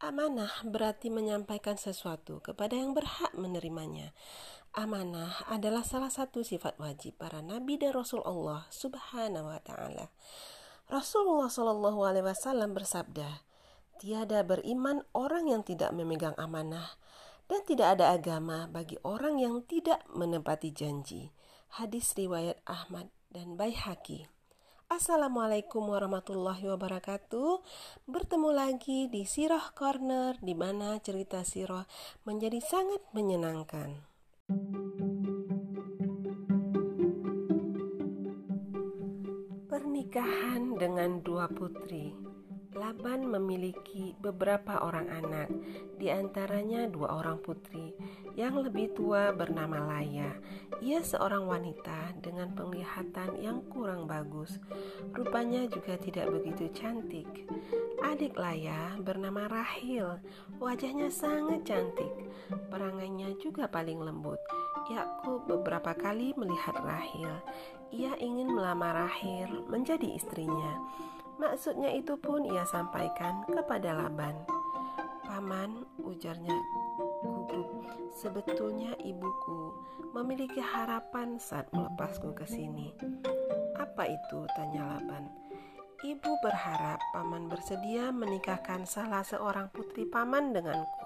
Amanah 0.00 0.64
berarti 0.64 1.12
menyampaikan 1.12 1.76
sesuatu 1.76 2.40
kepada 2.40 2.72
yang 2.72 2.96
berhak 2.96 3.36
menerimanya. 3.36 4.16
Amanah 4.72 5.44
adalah 5.44 5.84
salah 5.84 6.08
satu 6.08 6.40
sifat 6.40 6.80
wajib 6.80 7.20
para 7.20 7.44
nabi 7.44 7.76
dan 7.76 7.92
rasul 7.92 8.24
Allah 8.24 8.64
Subhanahu 8.72 9.52
wa 9.52 9.60
taala. 9.60 10.08
Rasulullah 10.88 11.52
Shallallahu 11.52 12.00
alaihi 12.00 12.24
wasallam 12.24 12.72
bersabda, 12.72 13.44
"Tiada 14.00 14.40
beriman 14.40 15.04
orang 15.12 15.52
yang 15.52 15.60
tidak 15.68 15.92
memegang 15.92 16.32
amanah 16.40 16.96
dan 17.44 17.60
tidak 17.68 18.00
ada 18.00 18.16
agama 18.16 18.72
bagi 18.72 18.96
orang 19.04 19.36
yang 19.36 19.60
tidak 19.68 20.00
menepati 20.16 20.72
janji." 20.72 21.28
Hadis 21.76 22.16
riwayat 22.16 22.56
Ahmad 22.64 23.12
dan 23.28 23.60
Baihaqi. 23.60 24.39
Assalamualaikum 24.90 25.86
warahmatullahi 25.86 26.66
wabarakatuh. 26.66 27.62
Bertemu 28.10 28.50
lagi 28.50 29.06
di 29.06 29.22
Sirah 29.22 29.70
Corner 29.70 30.34
di 30.42 30.50
mana 30.58 30.98
cerita 30.98 31.46
sirah 31.46 31.86
menjadi 32.26 32.58
sangat 32.58 32.98
menyenangkan. 33.14 34.02
Pernikahan 39.70 40.74
dengan 40.74 41.22
dua 41.22 41.46
putri. 41.46 42.29
Laban 42.70 43.26
memiliki 43.26 44.14
beberapa 44.22 44.78
orang 44.78 45.10
anak, 45.10 45.50
di 45.98 46.06
antaranya 46.06 46.86
dua 46.86 47.18
orang 47.18 47.42
putri. 47.42 47.90
Yang 48.38 48.70
lebih 48.70 48.94
tua 48.94 49.34
bernama 49.34 49.90
Laya. 49.90 50.38
Ia 50.78 51.02
seorang 51.02 51.50
wanita 51.50 52.14
dengan 52.22 52.54
penglihatan 52.54 53.42
yang 53.42 53.66
kurang 53.66 54.06
bagus. 54.06 54.62
Rupanya 55.10 55.66
juga 55.66 55.98
tidak 55.98 56.30
begitu 56.30 56.70
cantik. 56.70 57.26
Adik 58.06 58.38
Laya 58.38 58.94
bernama 59.02 59.50
Rahil. 59.50 60.22
Wajahnya 60.62 61.10
sangat 61.10 61.66
cantik. 61.66 62.14
Perangainya 62.70 63.34
juga 63.42 63.66
paling 63.66 63.98
lembut. 63.98 64.38
Yakub 64.86 65.42
beberapa 65.50 65.90
kali 65.98 66.38
melihat 66.38 66.78
Rahil. 66.86 67.34
Ia 67.90 68.14
ingin 68.22 68.54
melamar 68.54 68.94
Rahil 69.10 69.66
menjadi 69.66 70.06
istrinya. 70.06 70.78
Maksudnya 71.40 71.88
itu 71.96 72.20
pun 72.20 72.44
ia 72.44 72.68
sampaikan 72.68 73.48
kepada 73.48 73.96
Laban. 73.96 74.36
Paman, 75.24 75.88
ujarnya 76.04 76.52
gugup, 77.24 77.68
sebetulnya 78.12 78.92
ibuku 79.00 79.72
memiliki 80.12 80.60
harapan 80.60 81.40
saat 81.40 81.64
melepasku 81.72 82.36
ke 82.36 82.44
sini. 82.44 82.92
Apa 83.80 84.04
itu? 84.04 84.44
tanya 84.52 84.84
Laban. 84.84 85.32
Ibu 86.00 86.32
berharap 86.44 87.00
paman 87.16 87.48
bersedia 87.48 88.12
menikahkan 88.12 88.84
salah 88.84 89.24
seorang 89.24 89.72
putri 89.72 90.04
paman 90.04 90.52
denganku. 90.52 91.04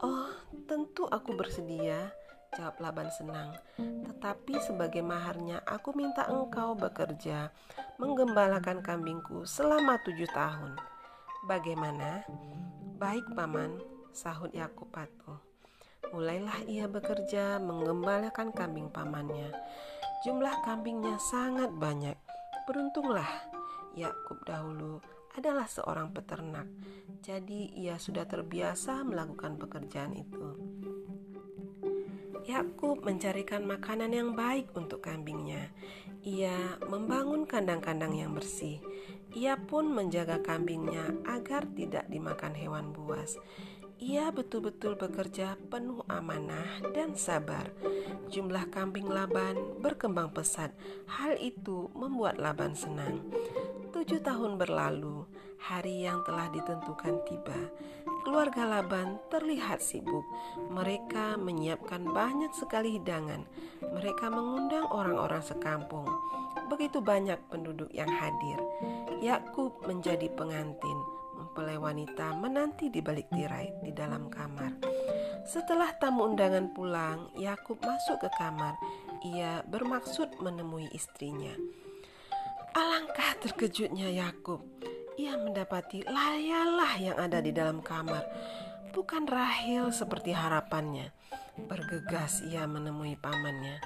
Oh, 0.00 0.28
tentu 0.64 1.04
aku 1.08 1.36
bersedia, 1.36 2.12
Jawab 2.54 2.76
Laban 2.78 3.10
senang. 3.10 3.58
Tetapi 3.78 4.58
sebagai 4.62 5.02
maharnya 5.02 5.62
aku 5.66 5.90
minta 5.94 6.26
engkau 6.30 6.78
bekerja 6.78 7.50
menggembalakan 7.98 8.82
kambingku 8.82 9.42
selama 9.42 9.98
tujuh 10.06 10.30
tahun. 10.30 10.78
Bagaimana? 11.50 12.22
Baik 12.96 13.26
paman, 13.34 13.82
sahut 14.14 14.54
Yakub 14.54 14.88
patuh. 14.94 15.42
Mulailah 16.14 16.62
ia 16.70 16.86
bekerja 16.86 17.58
menggembalakan 17.58 18.54
kambing 18.54 18.86
pamannya. 18.88 19.50
Jumlah 20.22 20.62
kambingnya 20.62 21.18
sangat 21.18 21.74
banyak. 21.74 22.14
Beruntunglah 22.64 23.28
Yakub 23.98 24.40
dahulu 24.46 25.02
adalah 25.34 25.66
seorang 25.66 26.14
peternak, 26.14 26.70
jadi 27.18 27.74
ia 27.74 27.98
sudah 27.98 28.22
terbiasa 28.22 29.02
melakukan 29.02 29.58
pekerjaan 29.58 30.14
itu. 30.14 30.46
Yakub 32.44 33.00
mencarikan 33.00 33.64
makanan 33.64 34.12
yang 34.12 34.36
baik 34.36 34.68
untuk 34.76 35.00
kambingnya. 35.00 35.72
Ia 36.20 36.76
membangun 36.84 37.48
kandang-kandang 37.48 38.20
yang 38.20 38.36
bersih. 38.36 38.84
Ia 39.32 39.56
pun 39.56 39.88
menjaga 39.88 40.44
kambingnya 40.44 41.24
agar 41.24 41.64
tidak 41.72 42.04
dimakan 42.12 42.52
hewan 42.52 42.92
buas. 42.92 43.40
Ia 43.96 44.28
betul-betul 44.28 45.00
bekerja 45.00 45.56
penuh 45.72 46.04
amanah 46.04 46.84
dan 46.92 47.16
sabar. 47.16 47.72
Jumlah 48.28 48.68
kambing 48.68 49.08
Laban 49.08 49.80
berkembang 49.80 50.28
pesat. 50.36 50.76
Hal 51.08 51.40
itu 51.40 51.88
membuat 51.96 52.36
Laban 52.36 52.76
senang. 52.76 53.24
Tujuh 53.94 54.26
tahun 54.26 54.58
berlalu, 54.58 55.22
hari 55.62 56.02
yang 56.02 56.26
telah 56.26 56.50
ditentukan 56.50 57.14
tiba. 57.30 57.70
Keluarga 58.26 58.66
Laban 58.66 59.22
terlihat 59.30 59.78
sibuk. 59.78 60.26
Mereka 60.66 61.38
menyiapkan 61.38 62.02
banyak 62.02 62.50
sekali 62.58 62.98
hidangan. 62.98 63.46
Mereka 63.86 64.34
mengundang 64.34 64.90
orang-orang 64.90 65.46
sekampung. 65.46 66.10
Begitu 66.66 66.98
banyak 66.98 67.38
penduduk 67.46 67.86
yang 67.94 68.10
hadir. 68.10 68.58
Yakub 69.22 69.86
menjadi 69.86 70.26
pengantin, 70.34 70.98
mempelai 71.38 71.78
wanita 71.78 72.34
menanti 72.42 72.90
di 72.90 72.98
balik 72.98 73.30
tirai 73.30 73.78
di 73.78 73.94
dalam 73.94 74.26
kamar. 74.26 74.74
Setelah 75.46 75.94
tamu 76.02 76.34
undangan 76.34 76.74
pulang, 76.74 77.30
Yakub 77.38 77.78
masuk 77.78 78.26
ke 78.26 78.28
kamar. 78.42 78.74
Ia 79.22 79.62
bermaksud 79.70 80.42
menemui 80.42 80.90
istrinya. 80.90 81.54
Alangkah 83.14 83.46
terkejutnya 83.46 84.10
Yakub. 84.10 84.58
Ia 85.14 85.38
mendapati 85.38 86.02
layalah 86.02 86.98
yang 86.98 87.14
ada 87.14 87.38
di 87.38 87.54
dalam 87.54 87.78
kamar, 87.78 88.26
bukan 88.90 89.22
Rahel 89.30 89.94
seperti 89.94 90.34
harapannya. 90.34 91.14
Bergegas 91.54 92.42
ia 92.42 92.66
menemui 92.66 93.14
pamannya. 93.14 93.78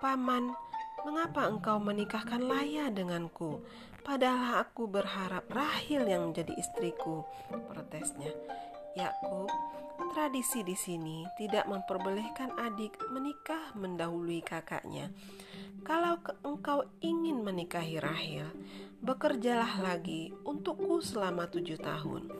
Paman, 0.00 0.56
mengapa 1.04 1.52
engkau 1.52 1.76
menikahkan 1.84 2.40
Laya 2.40 2.88
denganku? 2.88 3.60
Padahal 4.00 4.64
aku 4.64 4.88
berharap 4.88 5.44
Rahel 5.52 6.08
yang 6.08 6.32
menjadi 6.32 6.56
istriku, 6.56 7.28
protesnya. 7.52 8.32
Yakub, 8.96 9.52
tradisi 10.16 10.64
di 10.64 10.72
sini 10.72 11.28
tidak 11.36 11.68
memperbolehkan 11.68 12.56
adik 12.56 12.96
menikah 13.12 13.76
mendahului 13.76 14.40
kakaknya. 14.40 15.12
Kalau 15.84 16.16
engkau 16.40 16.80
ingin 17.04 17.44
menikahi 17.44 18.00
Rahel, 18.00 18.48
bekerjalah 19.04 19.84
lagi 19.84 20.32
untukku 20.48 21.04
selama 21.04 21.44
tujuh 21.52 21.76
tahun. 21.76 22.32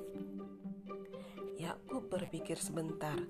Yakub 1.61 2.09
berpikir 2.09 2.56
sebentar, 2.56 3.21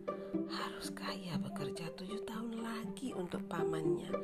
haruskah 0.46 1.10
ia 1.10 1.34
bekerja 1.34 1.90
tujuh 1.98 2.22
tahun 2.22 2.62
lagi 2.62 3.10
untuk 3.10 3.42
pamannya? 3.50 4.14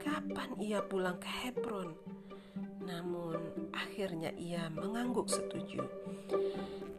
Kapan 0.00 0.56
ia 0.56 0.80
pulang 0.80 1.20
ke 1.20 1.28
Hebron? 1.28 1.92
Namun 2.80 3.68
akhirnya 3.76 4.32
ia 4.40 4.72
mengangguk 4.72 5.28
setuju. 5.28 5.84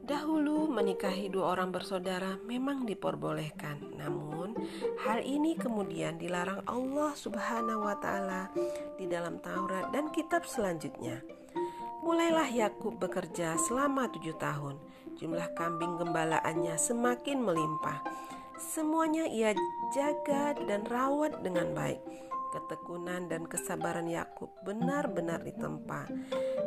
Dahulu 0.10 0.66
menikahi 0.66 1.30
dua 1.30 1.54
orang 1.54 1.70
bersaudara 1.70 2.42
memang 2.42 2.82
diperbolehkan, 2.90 3.94
namun 3.94 4.58
hal 5.06 5.22
ini 5.22 5.54
kemudian 5.54 6.18
dilarang 6.18 6.66
Allah 6.66 7.14
Subhanahu 7.14 7.86
wa 7.86 7.94
taala 8.02 8.50
di 8.98 9.06
dalam 9.06 9.38
Taurat 9.38 9.94
dan 9.94 10.10
kitab 10.10 10.50
selanjutnya. 10.50 11.22
Mulailah 12.02 12.50
Yakub 12.50 12.98
bekerja 12.98 13.54
selama 13.70 14.10
tujuh 14.10 14.34
tahun. 14.42 14.82
Jumlah 15.22 15.54
kambing 15.54 16.02
gembalaannya 16.02 16.74
semakin 16.74 17.46
melimpah. 17.46 18.02
Semuanya 18.58 19.30
ia 19.30 19.54
jaga 19.94 20.58
dan 20.66 20.90
rawat 20.90 21.46
dengan 21.46 21.70
baik. 21.78 22.02
Ketekunan 22.50 23.30
dan 23.30 23.46
kesabaran 23.46 24.10
Yakub 24.10 24.50
benar-benar 24.66 25.46
ditempa. 25.46 26.10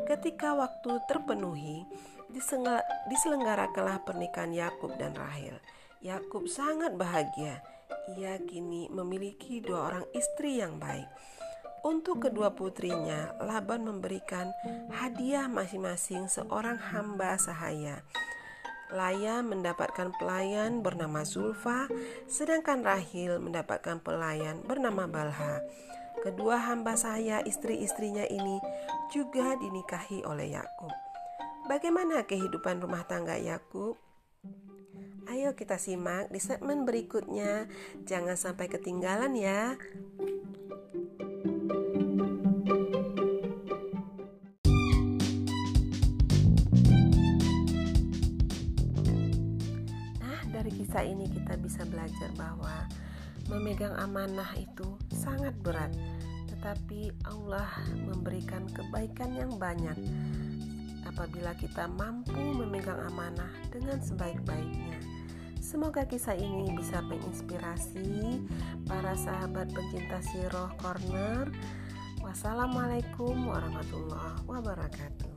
Ketika 0.06 0.54
waktu 0.54 1.03
terpenuhi, 1.10 1.82
diselenggarakanlah 3.09 4.03
pernikahan 4.03 4.53
Yakub 4.57 4.97
dan 4.97 5.12
Rahel. 5.15 5.60
Yakub 6.03 6.51
sangat 6.51 6.97
bahagia. 6.98 7.62
Ia 8.18 8.41
kini 8.42 8.91
memiliki 8.91 9.62
dua 9.62 9.92
orang 9.92 10.07
istri 10.16 10.59
yang 10.59 10.83
baik. 10.83 11.07
Untuk 11.83 12.27
kedua 12.27 12.54
putrinya, 12.54 13.34
Laban 13.42 13.86
memberikan 13.86 14.51
hadiah 14.91 15.51
masing-masing 15.51 16.30
seorang 16.30 16.78
hamba 16.78 17.34
sahaya. 17.39 18.07
Laya 18.92 19.42
mendapatkan 19.42 20.15
pelayan 20.15 20.84
bernama 20.84 21.27
Zulfa, 21.27 21.91
sedangkan 22.30 22.84
Rahil 22.86 23.41
mendapatkan 23.42 23.98
pelayan 23.98 24.62
bernama 24.62 25.10
Balha. 25.10 25.65
Kedua 26.22 26.60
hamba 26.71 26.95
saya 26.95 27.42
istri-istrinya 27.42 28.30
ini 28.30 28.62
juga 29.10 29.59
dinikahi 29.59 30.22
oleh 30.22 30.54
Yakub. 30.54 31.11
Bagaimana 31.66 32.26
kehidupan 32.26 32.82
rumah 32.82 33.06
tangga 33.06 33.38
Yakub? 33.38 33.94
Ayo 35.30 35.54
kita 35.54 35.78
simak 35.78 36.28
di 36.28 36.42
segmen 36.42 36.82
berikutnya. 36.82 37.70
Jangan 38.04 38.34
sampai 38.34 38.66
ketinggalan 38.66 39.38
ya. 39.38 39.78
kisah 50.92 51.09
ini 51.09 51.24
kita 51.24 51.56
bisa 51.56 51.88
belajar 51.88 52.28
bahwa 52.36 52.84
memegang 53.48 53.97
amanah 53.97 54.53
itu 54.60 54.84
sangat 55.09 55.56
berat, 55.64 55.88
tetapi 56.53 57.09
Allah 57.24 57.64
memberikan 57.97 58.68
kebaikan 58.68 59.32
yang 59.32 59.56
banyak 59.56 59.97
apabila 61.07 61.54
kita 61.59 61.89
mampu 61.89 62.37
memegang 62.57 62.99
amanah 63.10 63.51
dengan 63.71 63.99
sebaik-baiknya. 64.03 64.99
Semoga 65.63 66.03
kisah 66.04 66.34
ini 66.34 66.75
bisa 66.75 66.99
menginspirasi 67.01 68.43
para 68.84 69.15
sahabat 69.15 69.71
pencinta 69.71 70.19
Siroh 70.21 70.75
Corner. 70.77 71.49
Wassalamualaikum 72.19 73.47
warahmatullahi 73.47 74.43
wabarakatuh. 74.47 75.33